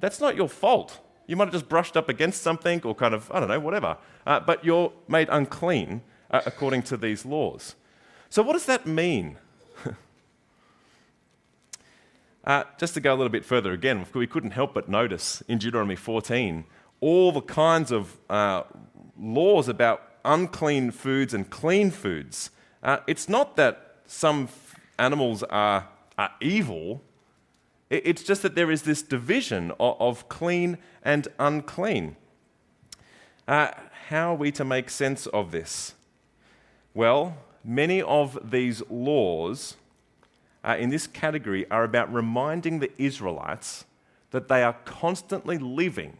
[0.00, 0.98] that's not your fault.
[1.26, 3.98] You might have just brushed up against something or kind of, I don't know, whatever.
[4.26, 7.76] Uh, but you're made unclean uh, according to these laws.
[8.28, 9.36] So, what does that mean?
[12.44, 15.58] uh, just to go a little bit further again, we couldn't help but notice in
[15.58, 16.64] Deuteronomy 14
[17.00, 18.62] all the kinds of uh,
[19.18, 22.50] laws about unclean foods and clean foods.
[22.82, 27.02] Uh, it's not that some f- animals are, are evil,
[27.90, 32.16] it's just that there is this division of, clean and unclean.
[33.48, 33.72] Uh,
[34.08, 35.94] how are we to make sense of this?
[36.94, 39.76] Well, many of these laws
[40.62, 43.84] uh, in this category are about reminding the Israelites
[44.30, 46.16] that they are constantly living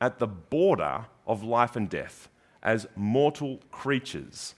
[0.00, 2.28] at the border of life and death
[2.62, 4.54] as mortal creatures,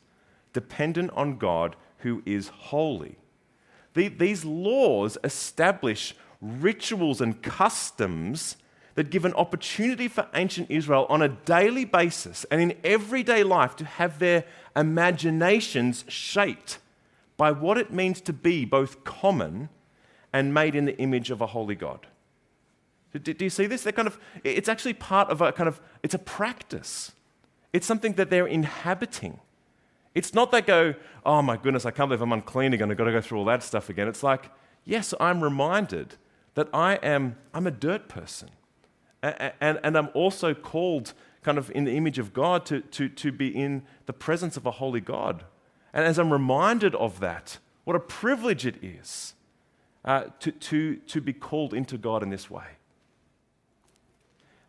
[0.52, 3.16] dependent on God who is holy.
[3.94, 8.56] The, these laws establish rituals and customs
[8.94, 13.76] that give an opportunity for ancient Israel on a daily basis and in everyday life
[13.76, 16.78] to have their imaginations shaped
[17.36, 19.68] by what it means to be both common
[20.32, 22.06] and made in the image of a holy God.
[23.22, 23.82] Do, you see this?
[23.82, 27.12] They're kind of, it's actually part of a kind of, it's a practice.
[27.72, 29.40] It's something that they're inhabiting.
[30.14, 33.04] It's not that go, oh my goodness, I can't believe I'm unclean again, I've got
[33.04, 34.08] to go through all that stuff again.
[34.08, 34.50] It's like,
[34.84, 36.16] yes, I'm reminded
[36.60, 38.50] that I am, I'm a dirt person.
[39.22, 43.08] And, and, and I'm also called kind of in the image of God to, to,
[43.08, 45.44] to be in the presence of a holy God.
[45.94, 49.32] And as I'm reminded of that, what a privilege it is
[50.04, 52.76] uh, to, to, to be called into God in this way.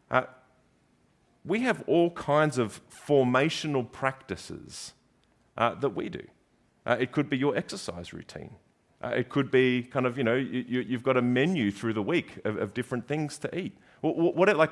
[0.10, 0.24] Uh,
[1.44, 4.94] we have all kinds of formational practices
[5.58, 6.26] uh, that we do.
[6.86, 8.56] Uh, it could be your exercise routine.
[9.04, 12.04] Uh, it could be kind of, you know, you, have got a menu through the
[12.04, 13.76] week of, of different things to eat.
[14.04, 14.72] Like,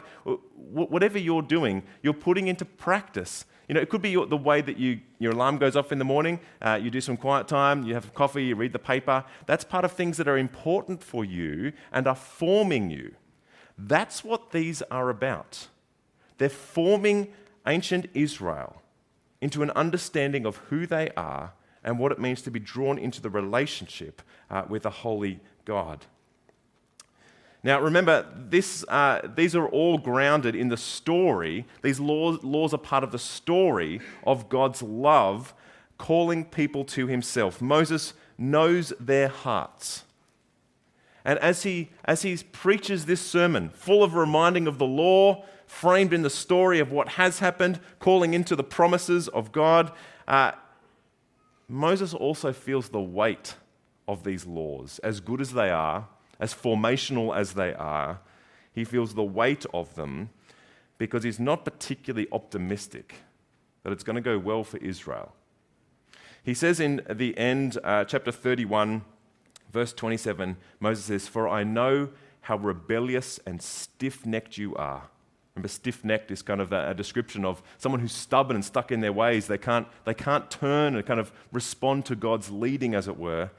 [0.55, 3.45] whatever you're doing, you're putting into practice.
[3.67, 5.99] You know, it could be your, the way that you, your alarm goes off in
[5.99, 9.23] the morning, uh, you do some quiet time, you have coffee, you read the paper.
[9.45, 13.13] That's part of things that are important for you and are forming you.
[13.77, 15.67] That's what these are about.
[16.37, 17.33] They're forming
[17.67, 18.81] ancient Israel
[19.41, 23.21] into an understanding of who they are and what it means to be drawn into
[23.21, 26.05] the relationship uh, with a holy God.
[27.61, 31.65] Now, remember, this, uh, these are all grounded in the story.
[31.81, 35.53] These laws, laws are part of the story of God's love
[35.97, 37.61] calling people to himself.
[37.61, 40.05] Moses knows their hearts.
[41.25, 46.13] And as he, as he preaches this sermon, full of reminding of the law, framed
[46.13, 49.91] in the story of what has happened, calling into the promises of God,
[50.29, 50.53] uh,
[51.69, 53.55] Moses also feels the weight
[54.07, 56.07] of these laws, as good as they are,
[56.39, 58.19] as formational as they are.
[58.73, 60.31] He feels the weight of them
[60.97, 63.15] because he's not particularly optimistic
[63.83, 65.31] that it's going to go well for Israel.
[66.43, 69.03] He says in the end, uh, chapter 31,
[69.71, 72.09] verse 27, Moses says, For I know
[72.41, 75.09] how rebellious and stiff necked you are.
[75.55, 79.01] Remember, stiff necked is kind of a, description of someone who's stubborn and stuck in
[79.01, 79.47] their ways.
[79.47, 83.49] They can't, they can't turn and kind of respond to God's leading, as it were.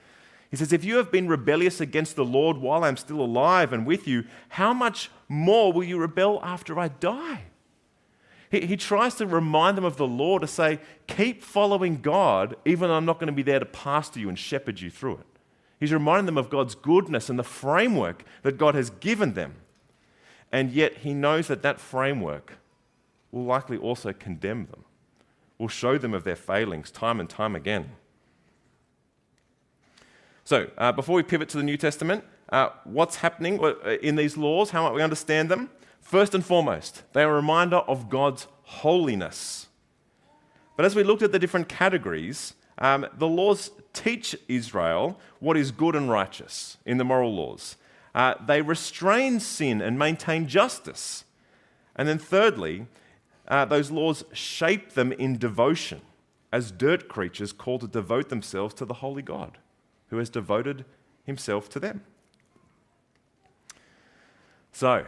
[0.51, 3.87] He says, If you have been rebellious against the Lord while I'm still alive and
[3.87, 7.43] with you, how much more will you rebel after I die?
[8.51, 12.89] He, he tries to remind them of the law to say, Keep following God, even
[12.89, 15.27] though I'm not going to be there to pastor you and shepherd you through it.
[15.79, 19.55] He's reminding them of God's goodness and the framework that God has given them.
[20.53, 22.55] And yet, he knows that that framework
[23.31, 24.85] will likely also condemn them,
[25.59, 27.91] will show them of their failings time and time again.
[30.45, 34.37] So, uh, before we pivot to the New Testament, uh, what's happening uh, in these
[34.37, 34.71] laws?
[34.71, 35.71] How might we understand them?
[36.01, 39.69] First and foremost, they are a reminder of God's holiness.
[40.77, 45.71] But as we looked at the different categories, um, the laws teach Israel what is
[45.71, 47.77] good and righteous in the moral laws.
[48.15, 51.25] Uh, they restrain sin and maintain justice.
[51.95, 52.87] And then, thirdly,
[53.47, 56.01] uh, those laws shape them in devotion
[56.53, 59.59] as dirt creatures called to devote themselves to the holy God
[60.09, 60.85] who has devoted
[61.25, 62.03] himself to them.
[64.73, 65.05] So,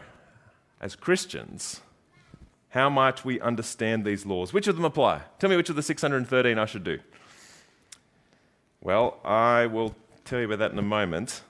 [0.80, 1.80] as Christians,
[2.70, 4.52] how might we understand these laws?
[4.52, 5.22] Which of them apply?
[5.38, 6.98] Tell me which of the 613 I should do.
[8.80, 11.42] Well, I will tell you about that in a moment.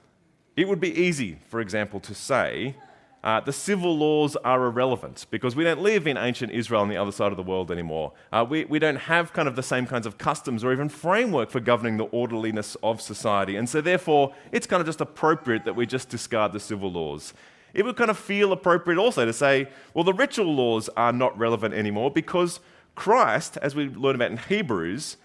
[0.57, 2.77] It would be easy, for example, to say
[3.25, 6.97] uh, the civil laws are irrelevant because we don't live in ancient Israel on the
[6.97, 8.13] other side of the world anymore.
[8.33, 11.49] Uh, we, we don't have kind of the same kinds of customs or even framework
[11.49, 13.57] for governing the orderliness of society.
[13.57, 17.33] And so, therefore, it's kind of just appropriate that we just discard the civil laws.
[17.75, 21.39] It would kind of feel appropriate also to say, well, the ritual laws are not
[21.39, 22.61] relevant anymore because
[22.95, 25.17] Christ, as we learn about in Hebrews,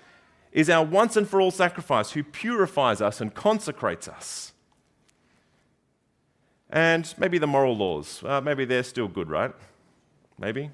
[0.53, 4.53] is our once and for all sacrifice who purifies us and consecrates us.
[6.69, 9.53] And maybe the moral laws, uh, maybe they're still good, right?
[10.37, 10.71] Maybe.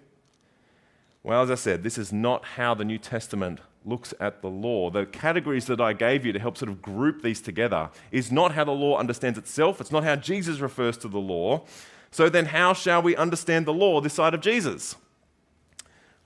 [1.21, 4.89] Well, as I said, this is not how the New Testament looks at the law.
[4.89, 8.53] The categories that I gave you to help sort of group these together is not
[8.53, 11.63] how the law understands itself, it's not how Jesus refers to the law.
[12.11, 14.95] So then, how shall we understand the law this side of Jesus?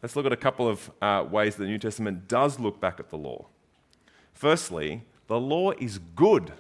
[0.02, 3.10] Let's look at a couple of uh, ways the New Testament does look back at
[3.10, 3.48] the law.
[4.34, 6.54] Firstly, the law is good,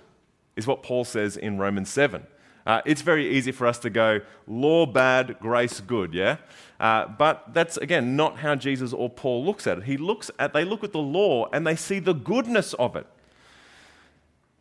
[0.55, 2.25] is what Paul says in Romans 7.
[2.67, 6.35] Uh, it's very easy for us to go, law bad, grace good, yeah?
[6.81, 9.83] Uh, but that's, again, not how Jesus or Paul looks at it.
[9.85, 13.07] He looks at, they look at the law and they see the goodness of it.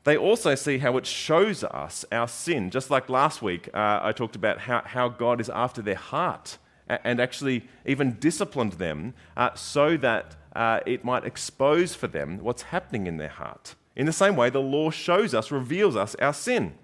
[0.05, 2.71] They also see how it shows us our sin.
[2.71, 6.59] Just like last week, uh, I talked about how, how God is after their heart
[6.87, 12.62] and actually even disciplined them uh, so that uh, it might expose for them what's
[12.62, 13.75] happening in their heart.
[13.97, 16.75] In the same way, the law shows us, reveals us our sin.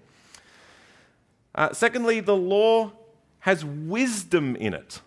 [1.55, 2.93] Uh, secondly, the law
[3.41, 5.01] has wisdom in it.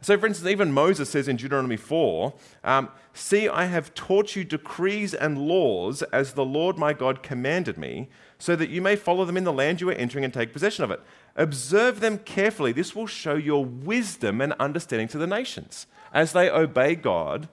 [0.00, 4.44] So, for instance, even Moses says in Deuteronomy 4 um, See, I have taught you
[4.44, 8.08] decrees and laws as the Lord my God commanded me,
[8.38, 10.84] so that you may follow them in the land you are entering and take possession
[10.84, 11.00] of it.
[11.36, 12.70] Observe them carefully.
[12.72, 15.86] This will show your wisdom and understanding to the nations.
[16.12, 17.48] As they obey God,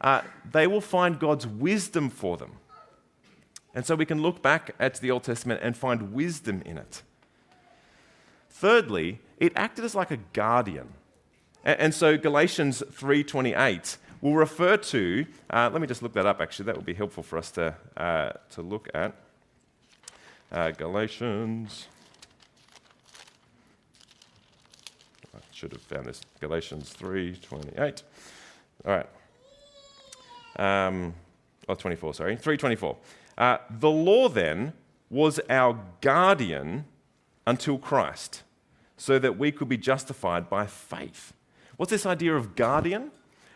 [0.00, 2.52] uh, they will find God's wisdom for them.
[3.74, 7.02] And so we can look back at the Old Testament and find wisdom in it.
[8.58, 10.88] Thirdly, it acted as like a guardian.
[11.62, 16.64] And so Galatians 3.28 will refer to, uh, let me just look that up actually,
[16.64, 19.14] that would be helpful for us to, uh, to look at.
[20.50, 21.86] Uh, Galatians,
[25.34, 28.02] I should have found this, Galatians 3.28.
[28.86, 28.92] All
[30.56, 30.86] right.
[30.86, 31.12] Um,
[31.68, 32.96] oh, 24, sorry, 3.24.
[33.36, 34.72] Uh, the law then
[35.10, 36.86] was our guardian
[37.46, 38.44] until Christ
[38.96, 41.32] so that we could be justified by faith.
[41.76, 43.10] What's this idea of guardian?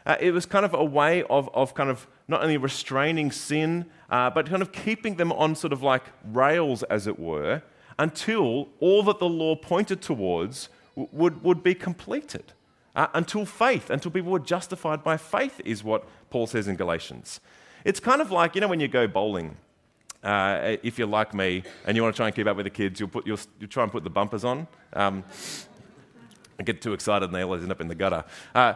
[0.07, 3.87] Uh, it was kind of a way of, of kind of not only restraining sin,
[4.11, 7.62] uh, but kind of keeping them on sort of like rails, as it were,
[7.98, 12.53] until all that the law pointed towards would, would be completed.
[12.96, 17.40] Uh, until faith, until people were justified by faith, is what Paul says in Galatians.
[17.85, 19.57] It's kind of like, you know, when you go bowling,
[20.22, 22.70] uh, if you're like me and you want to try and keep up with the
[22.70, 24.66] kids, you'll, put, you'll, you'll try and put the bumpers on.
[24.92, 25.24] Um,
[26.59, 28.24] I get too excited and they always end up in the gutter.
[28.54, 28.74] Uh,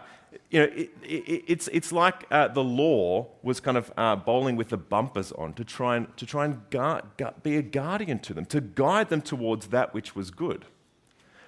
[0.50, 4.57] you know, it, it, it's, it's like uh, the law was kind of uh, bowling
[4.57, 7.04] with the bumpers on to try and, to try and guard,
[7.42, 10.64] be a guardian to them, to guide them towards that which was good.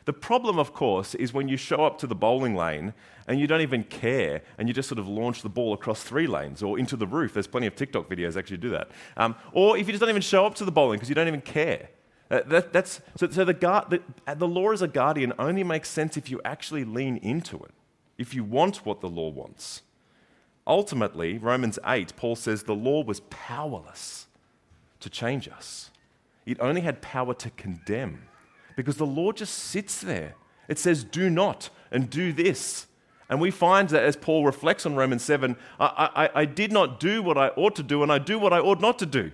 [0.06, 2.94] The problem, of course, is when you show up to the bowling lane
[3.26, 6.28] and you don't even care and you just sort of launch the ball across three
[6.28, 7.34] lanes or into the roof.
[7.34, 8.88] There's plenty of TikTok videos actually do that.
[9.16, 11.26] Um, or if you just don't even show up to the bowling because you don't
[11.26, 11.88] even care.
[12.28, 14.00] That, that's, so, so the, guard, the,
[14.36, 17.72] the law as a guardian only makes sense if you actually lean into it,
[18.16, 19.82] if you want what the law wants.
[20.68, 24.26] Ultimately, Romans 8, Paul says the law was powerless
[25.00, 25.90] to change us,
[26.46, 28.22] it only had power to condemn
[28.76, 30.34] because the law just sits there.
[30.68, 32.86] It says, do not and do this.
[33.28, 37.00] And we find that as Paul reflects on Romans 7, I, I, I, did not
[37.00, 39.32] do what I ought to do, and I do what I ought not to do.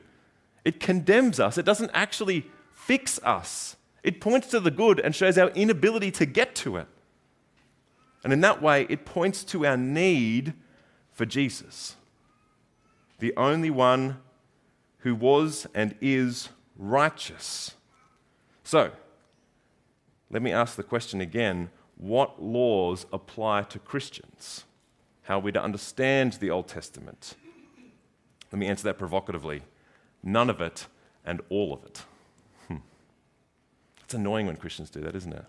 [0.65, 3.77] It condemns us, it doesn't actually fix us.
[4.03, 6.89] It points to the good and shows our inability to get to it.
[8.25, 10.55] And in that way, it points to our need
[11.13, 11.97] for Jesus,
[13.19, 14.19] the only one
[14.99, 17.75] who was and is righteous.
[18.65, 18.93] So,
[20.33, 24.65] let me ask the question again what laws apply to Christians?
[25.25, 27.37] How are we to understand the Old Testament?
[28.51, 29.63] Let me answer that provocatively
[30.23, 30.89] none of it
[31.25, 32.03] and all of it.
[32.67, 32.77] Hmm.
[34.03, 35.45] It's annoying when Christians do that, isn't it?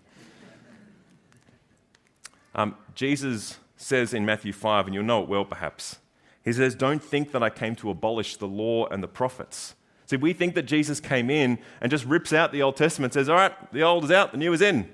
[2.54, 5.98] Um, Jesus says in Matthew 5, and you'll know it well perhaps,
[6.44, 9.74] he says, Don't think that I came to abolish the law and the prophets.
[10.14, 13.28] See, we think that Jesus came in and just rips out the Old Testament, says,
[13.28, 14.88] All right, the old is out, the new is in.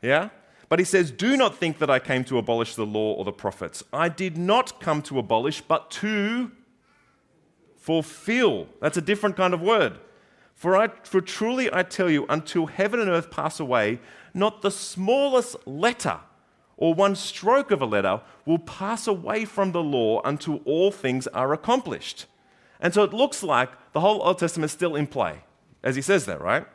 [0.00, 0.30] Yeah?
[0.70, 3.32] But he says, Do not think that I came to abolish the law or the
[3.32, 3.84] prophets.
[3.92, 6.52] I did not come to abolish, but to
[7.76, 8.66] fulfill.
[8.80, 9.98] That's a different kind of word.
[10.54, 14.00] For, I, for truly I tell you, until heaven and earth pass away,
[14.32, 16.20] not the smallest letter
[16.78, 21.26] or one stroke of a letter will pass away from the law until all things
[21.26, 22.24] are accomplished.
[22.82, 25.44] And so it looks like the whole Old Testament is still in play,
[25.82, 26.66] as he says that, right?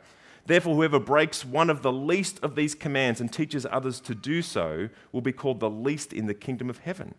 [0.46, 4.40] Therefore, whoever breaks one of the least of these commands and teaches others to do
[4.40, 7.14] so will be called the least in the kingdom of heaven.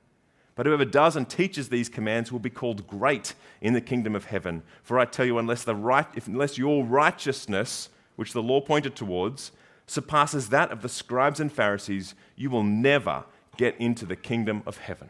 [0.56, 4.26] But whoever does and teaches these commands will be called great in the kingdom of
[4.26, 4.64] heaven.
[4.82, 8.96] For I tell you, unless, the right, if, unless your righteousness, which the law pointed
[8.96, 9.52] towards,
[9.86, 13.26] surpasses that of the scribes and Pharisees, you will never
[13.56, 15.10] get into the kingdom of heaven.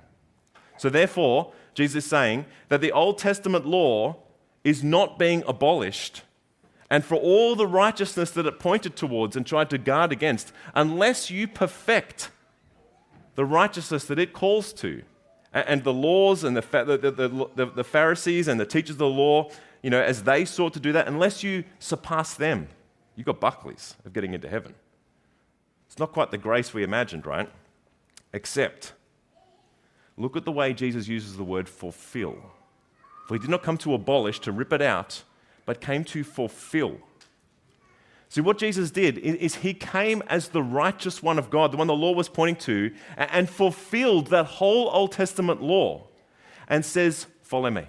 [0.80, 4.16] So, therefore, Jesus is saying that the Old Testament law
[4.64, 6.22] is not being abolished.
[6.90, 11.30] And for all the righteousness that it pointed towards and tried to guard against, unless
[11.30, 12.30] you perfect
[13.36, 15.04] the righteousness that it calls to,
[15.52, 19.50] and the laws and the, the, the, the, Pharisees and the teachers of the law,
[19.84, 22.70] you know, as they sought to do that, unless you surpass them,
[23.18, 24.76] you've got Buckleys of getting into heaven.
[25.88, 27.50] It's not quite the grace we imagined, right?
[28.32, 28.94] Except
[30.20, 32.36] Look at the way Jesus uses the word fulfill.
[33.26, 35.24] For he did not come to abolish, to rip it out,
[35.66, 36.98] but came to fulfill.
[38.28, 41.88] See, what Jesus did is he came as the righteous one of God, the one
[41.88, 46.08] the law was pointing to, and fulfilled that whole Old Testament law
[46.68, 47.86] and says, Follow me.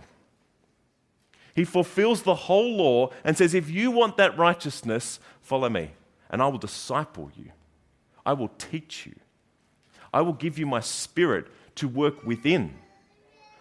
[1.55, 5.91] He fulfills the whole law and says, If you want that righteousness, follow me,
[6.31, 7.51] and I will disciple you.
[8.25, 9.17] I will teach you.
[10.15, 11.49] I will give you my spirit
[11.81, 12.75] to work within.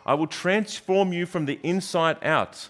[0.06, 2.70] I will transform you from the inside out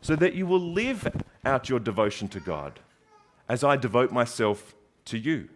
[0.00, 1.08] so that you will live
[1.44, 2.80] out your devotion to God
[3.48, 4.74] as I devote myself
[5.06, 5.48] to you.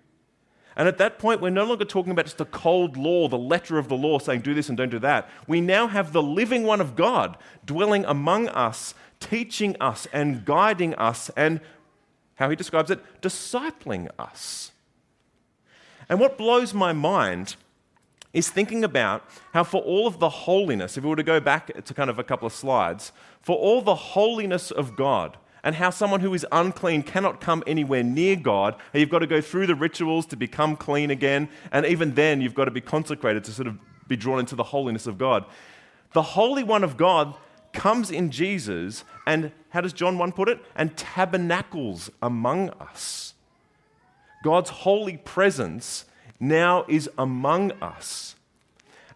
[0.75, 3.79] And at that point, we're no longer talking about just the cold law, the letter
[3.79, 5.29] of the law saying do this and don't do that.
[5.47, 10.95] We now have the living one of God dwelling among us, teaching us and guiding
[10.95, 11.61] us, and
[12.34, 14.72] how he describes it, discipling us.
[16.09, 17.57] And what blows my mind
[18.37, 19.24] is thinking about
[19.55, 22.18] how, for all of the holiness, if we were to go back to kind of
[22.18, 23.11] a couple of slides,
[23.41, 28.05] for all the holiness of God, and how someone who is unclean cannot come anywhere
[28.05, 28.76] near God.
[28.93, 31.49] And you've got to go through the rituals to become clean again.
[31.72, 34.62] And even then, you've got to be consecrated to sort of be drawn into the
[34.62, 35.45] holiness of God.
[36.12, 37.34] The Holy One of God
[37.72, 40.61] comes in Jesus, and how does John 1 put it?
[40.76, 43.34] And tabernacles among us.
[44.45, 46.05] God's holy presence
[46.41, 48.37] now is among us.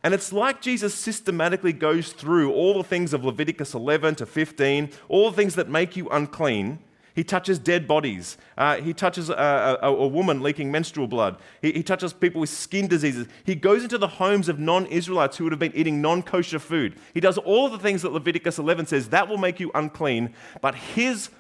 [0.03, 4.91] And it's like Jesus systematically goes through all the things of Leviticus 11 to 15,
[5.09, 6.79] all the things that make you unclean.
[7.15, 8.39] He touches dead bodies.
[8.57, 11.37] Uh, he touches a, a, a, woman leaking menstrual blood.
[11.61, 13.27] He, he touches people with skin diseases.
[13.45, 16.59] He goes into the homes of non Israelites who would have been eating non kosher
[16.59, 16.97] food.
[17.13, 20.75] He does all the things that Leviticus 11 says that will make you unclean, but
[20.75, 21.31] his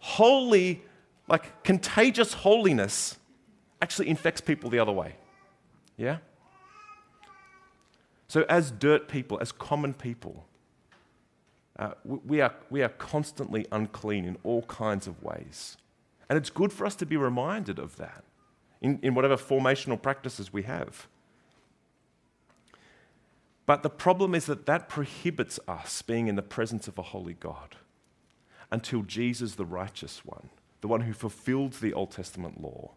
[0.00, 0.82] holy,
[1.28, 3.16] like contagious holiness,
[3.84, 5.14] actually infects people the other way.
[5.98, 6.16] Yeah?
[8.28, 10.46] So, as dirt people, as common people,
[11.78, 15.76] uh, we, are, we are constantly unclean in all kinds of ways.
[16.30, 18.24] And it's good for us to be reminded of that
[18.80, 21.06] in, in whatever formational practices we have.
[23.66, 27.34] But the problem is that that prohibits us being in the presence of a holy
[27.34, 27.76] God
[28.70, 30.48] until Jesus, the righteous one,
[30.80, 32.92] the one who fulfilled the Old Testament law,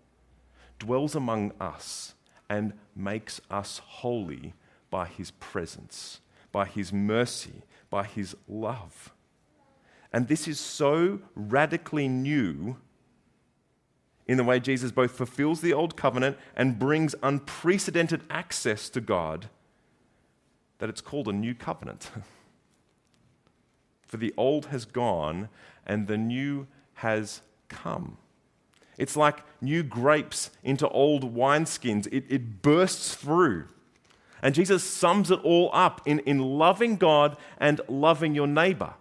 [0.79, 2.13] dwells among us
[2.49, 4.53] and makes us holy
[4.89, 6.21] by his presence,
[6.51, 9.13] by his mercy, by his love.
[10.13, 12.77] And this is so radically new
[14.25, 19.49] in the way Jesus both fulfills the old covenant and brings unprecedented access to God
[20.79, 22.11] that it's called a new covenant.
[24.01, 25.49] For the old has gone
[25.85, 28.17] and the new has come.
[28.97, 33.65] It's like new grapes into old wineskins, it, it bursts through.
[34.41, 38.93] And Jesus sums it all up in, in loving God and loving your neighbor.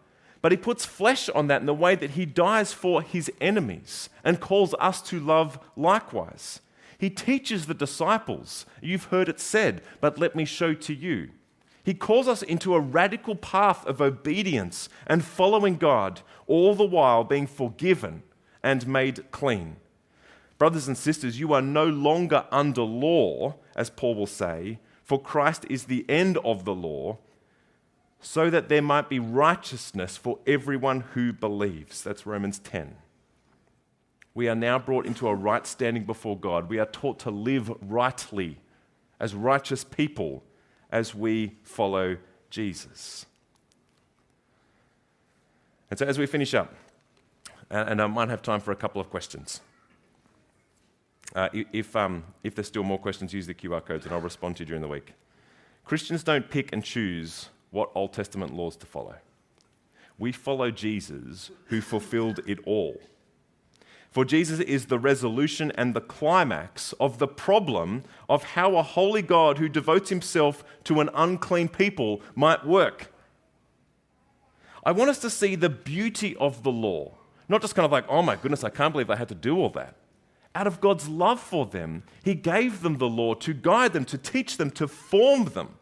[0.42, 4.08] But he puts flesh on that in the way that he dies for his enemies
[4.22, 6.60] and calls us to love likewise.
[6.98, 11.30] He teaches the disciples, You've heard it said, but let me show to you.
[11.82, 17.22] He calls us into a radical path of obedience and following God, all the while
[17.22, 18.22] being forgiven
[18.62, 19.76] and made clean.
[20.58, 25.66] Brothers and sisters, you are no longer under law, as Paul will say, for Christ
[25.68, 27.18] is the end of the law,
[28.20, 32.02] so that there might be righteousness for everyone who believes.
[32.02, 32.96] That's Romans 10.
[34.34, 36.68] We are now brought into a right standing before God.
[36.68, 38.58] We are taught to live rightly
[39.20, 40.42] as righteous people
[40.90, 42.16] as we follow
[42.50, 43.26] Jesus.
[45.90, 46.74] And so, as we finish up,
[47.70, 49.60] and I might have time for a couple of questions.
[51.36, 54.56] Uh, if, um, if there's still more questions, use the QR codes and I'll respond
[54.56, 55.12] to you during the week.
[55.84, 59.16] Christians don't pick and choose what Old Testament laws to follow.
[60.18, 62.98] We follow Jesus who fulfilled it all.
[64.10, 69.20] For Jesus is the resolution and the climax of the problem of how a holy
[69.20, 73.12] God who devotes himself to an unclean people might work.
[74.84, 77.12] I want us to see the beauty of the law,
[77.46, 79.58] not just kind of like, oh my goodness, I can't believe I had to do
[79.58, 79.96] all that
[80.56, 84.16] out of God's love for them, He gave them the law to guide them, to
[84.16, 85.76] teach them, to form them.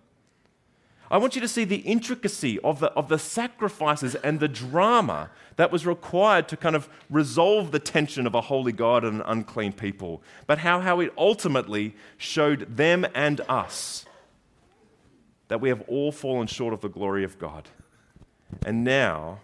[1.10, 5.30] I want you to see the intricacy of the, of the sacrifices and the drama
[5.56, 9.26] that was required to kind of resolve the tension of a holy God and an
[9.26, 14.06] unclean people, but how, how it ultimately showed them and us
[15.46, 17.68] that we have all fallen short of the glory of God.
[18.66, 19.40] And now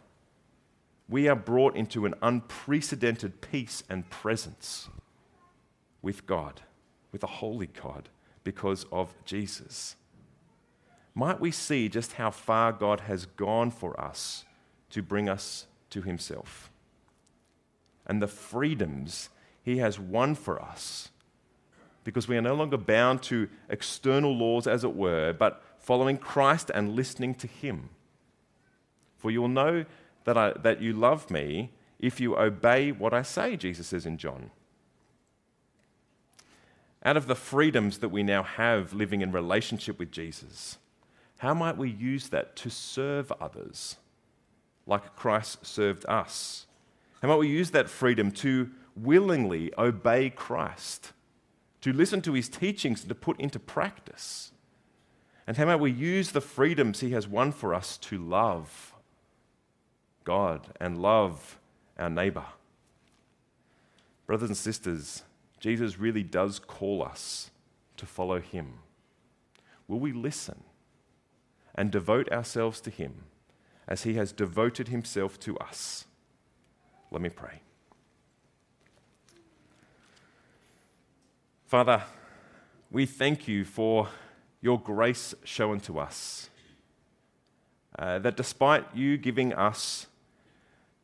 [1.08, 4.88] we are brought into an unprecedented peace and presence
[6.03, 6.62] with God,
[7.12, 8.09] with a holy God,
[8.44, 9.96] because of Jesus.
[11.14, 14.44] Might we see just how far God has gone for us
[14.90, 16.70] to bring us to Himself
[18.07, 19.28] and the freedoms
[19.62, 21.11] He has won for us
[22.05, 26.70] because we are no longer bound to external laws, as it were, but following Christ
[26.74, 27.90] and listening to Him.
[29.18, 29.84] For you will know
[30.24, 34.16] that, I, that you love me if you obey what I say, Jesus says in
[34.16, 34.51] John
[37.03, 40.78] out of the freedoms that we now have living in relationship with Jesus,
[41.38, 43.96] how might we use that to serve others
[44.86, 46.66] like Christ served us?
[47.22, 51.12] How might we use that freedom to willingly obey Christ,
[51.80, 54.53] to listen to his teachings and to put into practice?
[55.46, 58.94] And how might we use the freedoms he has won for us to love
[60.24, 61.59] God and love
[61.98, 62.44] our neighbor?
[64.26, 65.22] Brothers and sisters,
[65.61, 67.50] Jesus really does call us
[67.98, 68.78] to follow him.
[69.86, 70.64] Will we listen
[71.74, 73.24] and devote ourselves to him
[73.86, 76.06] as he has devoted himself to us?
[77.11, 77.61] Let me pray.
[81.66, 82.02] Father,
[82.90, 84.08] we thank you for
[84.61, 86.48] your grace shown to us.
[87.98, 90.06] Uh, that despite you giving us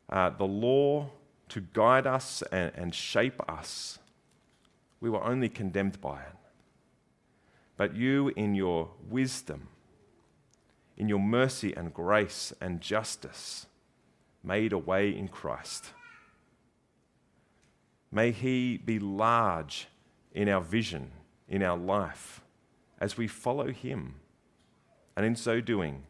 [0.09, 1.09] uh, the law
[1.49, 3.99] to guide us and, and shape us,
[4.99, 6.35] we were only condemned by it.
[7.75, 9.67] But you, in your wisdom,
[10.97, 13.67] in your mercy and grace and justice,
[14.43, 15.93] made a way in Christ.
[18.11, 19.87] May He be large
[20.33, 21.11] in our vision,
[21.47, 22.41] in our life,
[22.99, 24.15] as we follow Him.
[25.15, 26.03] And in so doing,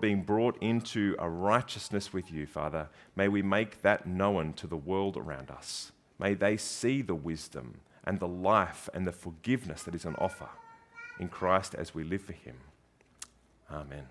[0.00, 4.76] being brought into a righteousness with you, Father, may we make that known to the
[4.76, 5.92] world around us.
[6.20, 10.50] May they see the wisdom and the life and the forgiveness that is on offer
[11.18, 12.56] in Christ as we live for Him.
[13.70, 14.06] Amen.